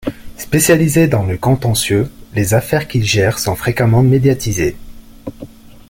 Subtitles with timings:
[0.35, 4.75] Spécialisé dans le contentieux, les affaires qu'il gère sont fréquemment médiatisées.